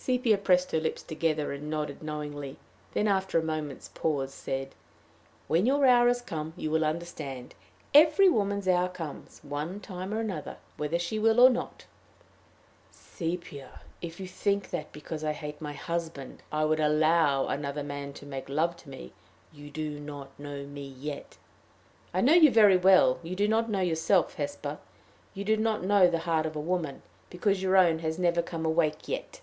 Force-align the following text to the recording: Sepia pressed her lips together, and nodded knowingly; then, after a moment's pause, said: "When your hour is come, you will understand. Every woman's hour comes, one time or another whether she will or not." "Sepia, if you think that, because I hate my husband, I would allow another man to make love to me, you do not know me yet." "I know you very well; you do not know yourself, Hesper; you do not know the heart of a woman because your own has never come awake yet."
Sepia 0.00 0.38
pressed 0.38 0.72
her 0.72 0.80
lips 0.80 1.02
together, 1.02 1.52
and 1.52 1.68
nodded 1.68 2.02
knowingly; 2.02 2.56
then, 2.94 3.06
after 3.06 3.38
a 3.38 3.42
moment's 3.42 3.88
pause, 3.92 4.32
said: 4.32 4.74
"When 5.48 5.66
your 5.66 5.84
hour 5.84 6.08
is 6.08 6.22
come, 6.22 6.54
you 6.56 6.70
will 6.70 6.82
understand. 6.82 7.54
Every 7.92 8.26
woman's 8.30 8.66
hour 8.66 8.88
comes, 8.88 9.38
one 9.42 9.80
time 9.80 10.14
or 10.14 10.20
another 10.20 10.56
whether 10.78 10.98
she 10.98 11.18
will 11.18 11.38
or 11.40 11.50
not." 11.50 11.84
"Sepia, 12.90 13.82
if 14.00 14.18
you 14.18 14.26
think 14.26 14.70
that, 14.70 14.92
because 14.92 15.22
I 15.24 15.32
hate 15.34 15.60
my 15.60 15.74
husband, 15.74 16.42
I 16.50 16.64
would 16.64 16.80
allow 16.80 17.48
another 17.48 17.82
man 17.82 18.14
to 18.14 18.24
make 18.24 18.48
love 18.48 18.78
to 18.78 18.88
me, 18.88 19.12
you 19.52 19.70
do 19.70 20.00
not 20.00 20.30
know 20.40 20.64
me 20.64 20.86
yet." 20.88 21.36
"I 22.14 22.22
know 22.22 22.32
you 22.32 22.50
very 22.50 22.78
well; 22.78 23.18
you 23.22 23.36
do 23.36 23.46
not 23.46 23.68
know 23.68 23.80
yourself, 23.82 24.36
Hesper; 24.36 24.78
you 25.34 25.44
do 25.44 25.58
not 25.58 25.84
know 25.84 26.08
the 26.08 26.20
heart 26.20 26.46
of 26.46 26.56
a 26.56 26.60
woman 26.60 27.02
because 27.28 27.60
your 27.62 27.76
own 27.76 27.98
has 27.98 28.18
never 28.18 28.40
come 28.40 28.64
awake 28.64 29.06
yet." 29.06 29.42